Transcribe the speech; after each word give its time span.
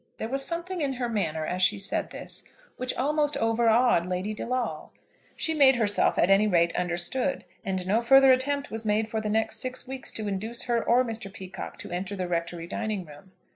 There 0.17 0.29
was 0.29 0.43
something 0.43 0.81
in 0.81 0.93
her 0.93 1.07
manner, 1.07 1.45
as 1.45 1.61
she 1.61 1.77
said 1.77 2.09
this, 2.09 2.43
which 2.75 2.95
almost 2.97 3.37
overawed 3.37 4.07
Lady 4.07 4.33
De 4.33 4.47
Lawle. 4.47 4.89
She 5.35 5.53
made 5.53 5.75
herself, 5.75 6.17
at 6.17 6.31
any 6.31 6.47
rate, 6.47 6.75
understood, 6.75 7.45
and 7.63 7.85
no 7.85 8.01
further 8.01 8.31
attempt 8.31 8.71
was 8.71 8.83
made 8.83 9.07
for 9.09 9.21
the 9.21 9.29
next 9.29 9.57
six 9.57 9.87
weeks 9.87 10.11
to 10.13 10.27
induce 10.27 10.63
her 10.63 10.83
or 10.83 11.05
Mr. 11.05 11.31
Peacocke 11.31 11.77
to 11.77 11.91
enter 11.91 12.15
the 12.15 12.27
Rectory 12.27 12.65
dining 12.65 13.05
room. 13.05 13.33